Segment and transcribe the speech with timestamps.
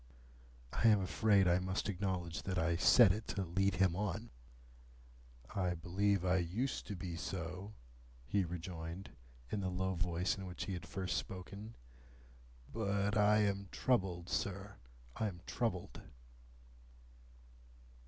[0.73, 4.31] (I am afraid I must acknowledge that I said it to lead him on.)
[5.53, 7.75] "I believe I used to be so,"
[8.25, 9.11] he rejoined,
[9.51, 11.75] in the low voice in which he had first spoken;
[12.73, 14.77] "but I am troubled, sir,
[15.17, 16.01] I am troubled."